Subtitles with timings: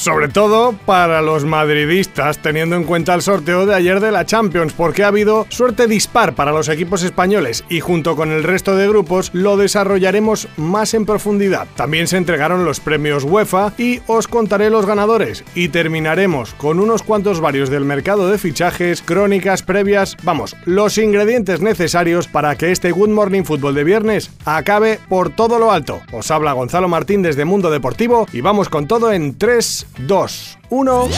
[0.00, 4.72] sobre todo para los madridistas, teniendo en cuenta el sorteo de ayer de la Champions,
[4.72, 8.88] porque ha habido suerte dispar para los equipos españoles y junto con el resto de
[8.88, 11.68] grupos lo desarrollaremos más en profundidad.
[11.76, 17.02] También se entregaron los premios UEFA y os contaré los ganadores y terminaremos con unos
[17.02, 22.90] cuantos varios del mercado de fichajes, crónicas previas, vamos, los ingredientes necesarios para que este
[22.90, 26.00] Good Morning Football de viernes acabe por todo lo alto.
[26.10, 31.08] Os habla Gonzalo Martín desde Mundo Deportivo y vamos con todo en 3, 2, 1.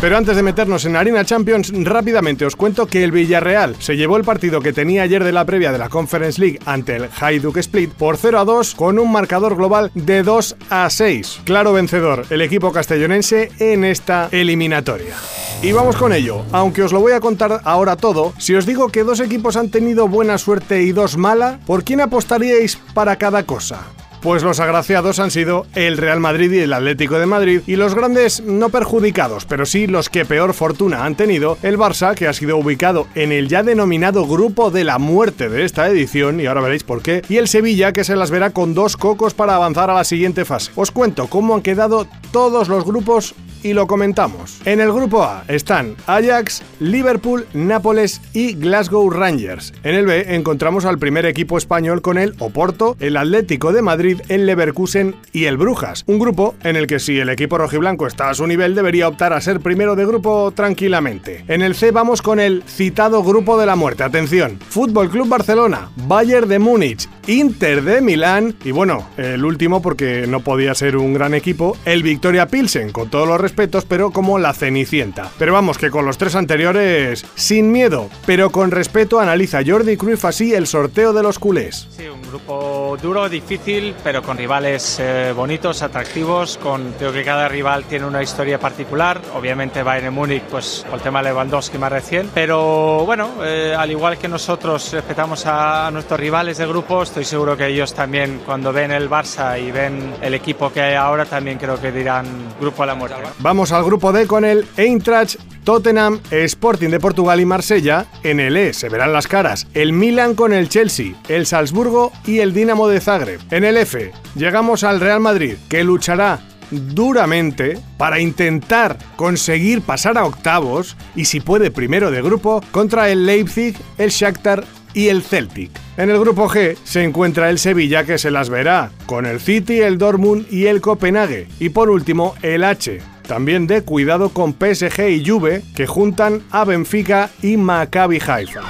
[0.00, 4.16] Pero antes de meternos en Arena Champions, rápidamente os cuento que el Villarreal se llevó
[4.16, 7.56] el partido que tenía ayer de la previa de la Conference League ante el Hajduk
[7.56, 11.40] Split por 0 a 2 con un marcador global de 2 a 6.
[11.42, 15.16] Claro vencedor el equipo castellonense en esta eliminatoria.
[15.62, 18.90] Y vamos con ello, aunque os lo voy a contar ahora todo, si os digo
[18.90, 23.42] que dos equipos han tenido buena suerte y dos mala, ¿por quién apostaríais para cada
[23.42, 23.80] cosa?
[24.20, 27.94] Pues los agraciados han sido el Real Madrid y el Atlético de Madrid y los
[27.94, 32.32] grandes no perjudicados, pero sí los que peor fortuna han tenido, el Barça, que ha
[32.32, 36.62] sido ubicado en el ya denominado grupo de la muerte de esta edición, y ahora
[36.62, 39.88] veréis por qué, y el Sevilla, que se las verá con dos cocos para avanzar
[39.88, 40.72] a la siguiente fase.
[40.74, 43.36] Os cuento cómo han quedado todos los grupos
[43.68, 44.60] y lo comentamos.
[44.64, 49.74] En el grupo A están Ajax, Liverpool, Nápoles y Glasgow Rangers.
[49.82, 54.22] En el B encontramos al primer equipo español con el Oporto, el Atlético de Madrid,
[54.28, 56.04] el Leverkusen y el Brujas.
[56.06, 59.34] Un grupo en el que si el equipo rojiblanco está a su nivel debería optar
[59.34, 61.44] a ser primero de grupo tranquilamente.
[61.48, 64.02] En el C vamos con el citado grupo de la muerte.
[64.02, 70.26] Atención, Fútbol Club Barcelona, Bayern de Múnich, Inter de Milán y bueno, el último porque
[70.26, 74.52] no podía ser un gran equipo, el Victoria Pilsen, con todos los pero como la
[74.52, 75.30] Cenicienta.
[75.38, 80.24] Pero vamos, que con los tres anteriores, sin miedo, pero con respeto, analiza Jordi Cruyff
[80.24, 81.88] así el sorteo de los culés.
[81.90, 87.48] Sí, un grupo duro, difícil, pero con rivales eh, bonitos, atractivos, con creo que cada
[87.48, 89.20] rival tiene una historia particular.
[89.34, 94.18] Obviamente Bayern Múnich, pues con el tema Lewandowski más recién, pero bueno, eh, al igual
[94.18, 98.72] que nosotros respetamos a, a nuestros rivales de grupos, estoy seguro que ellos también cuando
[98.72, 102.26] ven el Barça y ven el equipo que hay ahora también creo que dirán
[102.60, 103.16] grupo a la muerte.
[103.40, 108.06] Vamos al grupo D con el Eintracht, Tottenham, Sporting de Portugal y Marsella.
[108.24, 112.40] En el E se verán las caras el Milan con el Chelsea, el Salzburgo y
[112.40, 113.40] el Dinamo de Zagreb.
[113.52, 116.40] En el F llegamos al Real Madrid que luchará
[116.70, 123.24] duramente para intentar conseguir pasar a octavos y si puede primero de grupo contra el
[123.24, 125.70] Leipzig, el Shakhtar y el Celtic.
[125.96, 129.80] En el grupo G se encuentra el Sevilla que se las verá, con el City,
[129.80, 131.46] el Dortmund y el Copenhague.
[131.60, 136.64] Y por último, el H, también de cuidado con PSG y Juve, que juntan a
[136.64, 138.62] Benfica y Maccabi Haifa.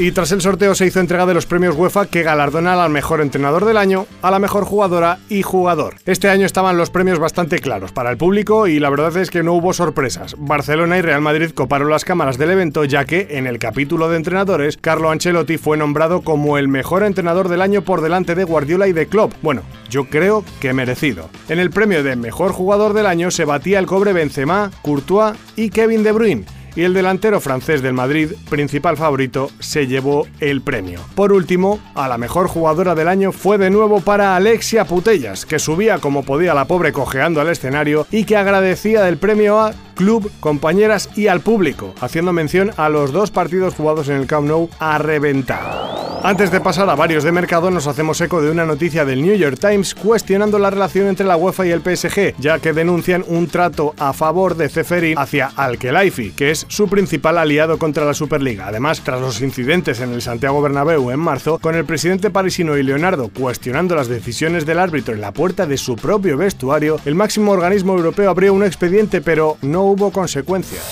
[0.00, 3.20] Y tras el sorteo se hizo entrega de los premios UEFA que galardonan al mejor
[3.20, 5.96] entrenador del año, a la mejor jugadora y jugador.
[6.06, 9.42] Este año estaban los premios bastante claros para el público y la verdad es que
[9.42, 10.36] no hubo sorpresas.
[10.38, 14.16] Barcelona y Real Madrid coparon las cámaras del evento ya que en el capítulo de
[14.16, 18.88] entrenadores, Carlo Ancelotti fue nombrado como el mejor entrenador del año por delante de Guardiola
[18.88, 19.34] y de Klopp.
[19.42, 19.60] Bueno,
[19.90, 21.28] yo creo que merecido.
[21.50, 25.68] En el premio de mejor jugador del año se batía el cobre Benzema, Courtois y
[25.68, 31.00] Kevin De Bruyne y el delantero francés del Madrid, principal favorito, se llevó el premio.
[31.14, 35.58] Por último, a la mejor jugadora del año fue de nuevo para Alexia Putellas, que
[35.58, 40.32] subía como podía la pobre cojeando al escenario y que agradecía del premio a club,
[40.40, 44.70] compañeras y al público, haciendo mención a los dos partidos jugados en el Camp Nou
[44.78, 46.00] a reventar.
[46.22, 49.34] Antes de pasar a varios de mercado, nos hacemos eco de una noticia del New
[49.36, 53.46] York Times cuestionando la relación entre la UEFA y el PSG, ya que denuncian un
[53.46, 58.66] trato a favor de Ceferin hacia Al-Khelaifi, que es su principal aliado contra la Superliga.
[58.68, 62.82] Además, tras los incidentes en el Santiago Bernabéu en marzo, con el presidente parisino y
[62.82, 67.52] Leonardo cuestionando las decisiones del árbitro en la puerta de su propio vestuario, el máximo
[67.52, 70.82] organismo europeo abrió un expediente, pero no hubo consecuencias.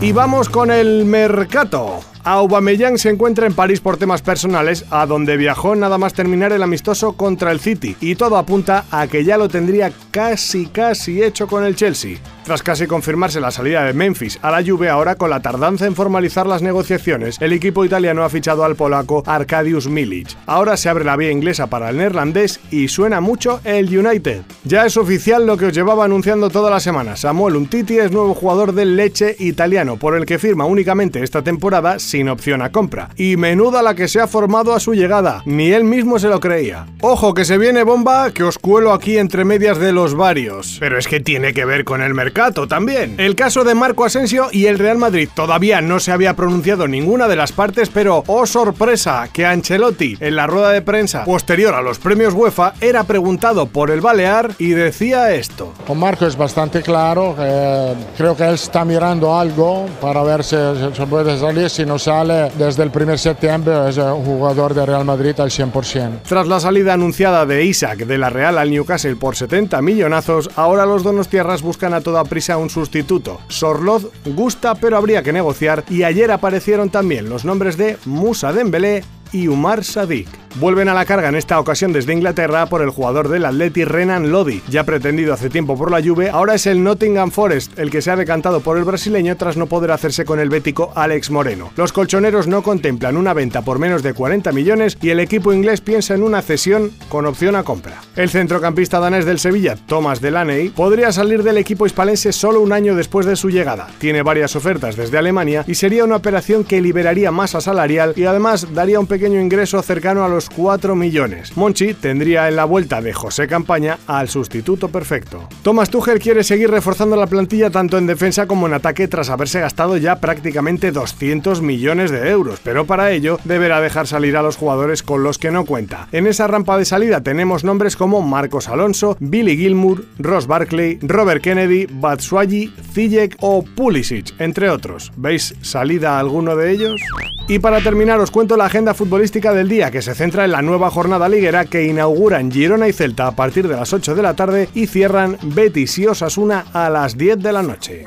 [0.00, 2.00] Y vamos con el mercado.
[2.24, 6.62] Aubameyang se encuentra en París por temas personales, a donde viajó nada más terminar el
[6.62, 11.46] amistoso contra el City, y todo apunta a que ya lo tendría casi casi hecho
[11.46, 12.18] con el Chelsea.
[12.44, 15.94] Tras casi confirmarse la salida de Memphis a la Juve, ahora con la tardanza en
[15.94, 20.36] formalizar las negociaciones, el equipo italiano ha fichado al polaco Arkadiusz Milic.
[20.46, 24.42] Ahora se abre la vía inglesa para el neerlandés y suena mucho el United.
[24.64, 27.14] Ya es oficial lo que os llevaba anunciando toda la semana.
[27.14, 32.00] Samuel Umtiti es nuevo jugador del Leche italiano, por el que firma únicamente esta temporada
[32.00, 33.10] sin opción a compra.
[33.14, 36.40] Y menuda la que se ha formado a su llegada, ni él mismo se lo
[36.40, 36.86] creía.
[37.02, 40.78] Ojo que se viene bomba, que os cuelo aquí entre medias de los varios.
[40.80, 42.31] Pero es que tiene que ver con el mercado
[42.68, 43.14] también.
[43.18, 47.28] El caso de Marco Asensio y el Real Madrid todavía no se había pronunciado ninguna
[47.28, 51.82] de las partes, pero oh sorpresa, que Ancelotti en la rueda de prensa posterior a
[51.82, 55.72] los premios UEFA era preguntado por el Balear y decía esto.
[55.86, 60.56] Con Marco es bastante claro, eh, creo que él está mirando algo para ver si
[60.56, 65.04] se puede salir, si no sale desde el primer septiembre es un jugador de Real
[65.04, 66.22] Madrid al 100%.
[66.26, 70.86] Tras la salida anunciada de Isaac de la Real al Newcastle por 70 millonazos, ahora
[70.86, 73.40] los donostiarras buscan a toda prisa un sustituto.
[73.48, 79.04] Sorloz gusta pero habría que negociar y ayer aparecieron también los nombres de Musa Dembélé
[79.32, 80.28] y Umar Sadik.
[80.56, 84.30] Vuelven a la carga en esta ocasión desde Inglaterra por el jugador del Atleti Renan
[84.30, 88.02] Lodi, ya pretendido hace tiempo por la Juve, ahora es el Nottingham Forest el que
[88.02, 91.70] se ha decantado por el brasileño tras no poder hacerse con el bético Alex Moreno.
[91.76, 95.80] Los colchoneros no contemplan una venta por menos de 40 millones y el equipo inglés
[95.80, 98.02] piensa en una cesión con opción a compra.
[98.14, 102.94] El centrocampista danés del Sevilla, Thomas Delaney, podría salir del equipo hispalense solo un año
[102.94, 103.88] después de su llegada.
[103.98, 108.74] Tiene varias ofertas desde Alemania y sería una operación que liberaría masa salarial y además
[108.74, 111.56] daría un pequeño ingreso cercano a los 4 millones.
[111.56, 115.48] Monchi tendría en la vuelta de José Campaña al sustituto perfecto.
[115.62, 119.60] Thomas Tuchel quiere seguir reforzando la plantilla tanto en defensa como en ataque tras haberse
[119.60, 124.56] gastado ya prácticamente 200 millones de euros, pero para ello deberá dejar salir a los
[124.56, 126.08] jugadores con los que no cuenta.
[126.12, 131.42] En esa rampa de salida tenemos nombres como Marcos Alonso, Billy Gilmour, Ross Barkley, Robert
[131.42, 135.12] Kennedy, Batshuayi, Zijek o Pulisic, entre otros.
[135.16, 137.00] ¿Veis salida alguno de ellos?
[137.48, 140.62] Y para terminar os cuento la agenda futbolística del día que se centra en la
[140.62, 144.32] nueva jornada liguera que inauguran Girona y Celta a partir de las 8 de la
[144.32, 148.04] tarde y cierran Betis y Osasuna a las 10 de la noche.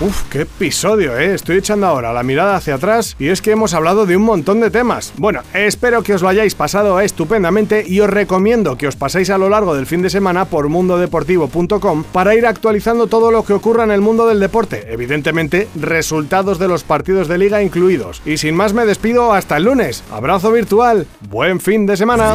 [0.00, 1.34] Uf, qué episodio, ¿eh?
[1.34, 4.60] Estoy echando ahora la mirada hacia atrás y es que hemos hablado de un montón
[4.60, 5.12] de temas.
[5.16, 9.38] Bueno, espero que os lo hayáis pasado estupendamente y os recomiendo que os paséis a
[9.38, 13.82] lo largo del fin de semana por mundodeportivo.com para ir actualizando todo lo que ocurra
[13.82, 14.86] en el mundo del deporte.
[14.88, 18.22] Evidentemente, resultados de los partidos de liga incluidos.
[18.24, 20.04] Y sin más me despido hasta el lunes.
[20.12, 21.08] Abrazo virtual.
[21.28, 22.34] Buen fin de semana.